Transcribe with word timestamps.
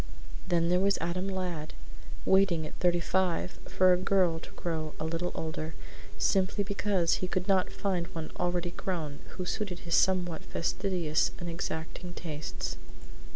Then 0.47 0.69
there 0.69 0.79
was 0.79 0.97
Adam 0.99 1.27
Ladd, 1.27 1.75
waiting 2.25 2.65
at 2.65 2.73
thirty 2.79 2.99
five 2.99 3.59
for 3.67 3.93
a 3.93 3.97
girl 3.97 4.39
to 4.39 4.49
grow 4.53 4.95
a 4.99 5.05
little 5.05 5.31
older, 5.35 5.75
simply 6.17 6.63
because 6.63 7.17
he 7.21 7.27
could 7.27 7.47
not 7.47 7.71
find 7.71 8.07
one 8.07 8.31
already 8.39 8.71
grown 8.71 9.19
who 9.37 9.45
suited 9.45 9.81
his 9.81 9.93
somewhat 9.93 10.43
fastidious 10.43 11.29
and 11.37 11.47
exacting 11.47 12.15
tastes. 12.15 12.77